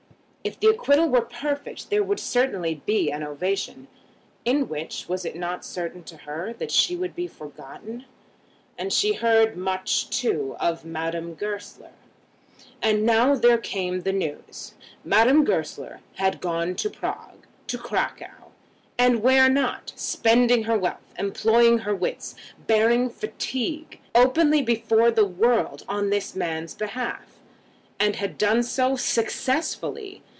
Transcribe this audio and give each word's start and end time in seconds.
If 0.43 0.59
the 0.59 0.69
acquittal 0.71 1.07
were 1.07 1.21
perfect, 1.21 1.91
there 1.91 2.01
would 2.03 2.19
certainly 2.19 2.81
be 2.87 3.11
an 3.11 3.21
ovation, 3.21 3.87
in 4.43 4.67
which, 4.67 5.07
was 5.07 5.23
it 5.23 5.35
not 5.35 5.63
certain 5.63 6.01
to 6.05 6.17
her, 6.17 6.51
that 6.53 6.71
she 6.71 6.95
would 6.95 7.13
be 7.15 7.27
forgotten? 7.27 8.05
And 8.75 8.91
she 8.91 9.13
heard 9.13 9.55
much, 9.55 10.09
too, 10.09 10.55
of 10.59 10.83
Madame 10.83 11.35
Goesler. 11.35 11.91
And 12.81 13.05
now 13.05 13.35
there 13.35 13.59
came 13.59 14.01
the 14.01 14.11
news. 14.11 14.73
Madame 15.05 15.43
Goesler 15.45 15.99
had 16.15 16.41
gone 16.41 16.73
to 16.77 16.89
Prague, 16.89 17.45
to 17.67 17.77
Cracow, 17.77 18.49
and 18.97 19.21
where 19.21 19.47
not? 19.47 19.93
spending 19.95 20.63
her 20.63 20.75
wealth, 20.75 21.13
employing 21.19 21.77
her 21.77 21.93
wits, 21.93 22.33
bearing 22.65 23.11
fatigue, 23.11 23.99
openly 24.15 24.63
before 24.63 25.11
the 25.11 25.23
world 25.25 25.83
on 25.87 26.09
this 26.09 26.35
man's 26.35 26.73
behalf; 26.73 27.37
and 27.99 28.15
had 28.15 28.39
done 28.39 28.63
so 28.63 28.95
successfully. 28.95 30.23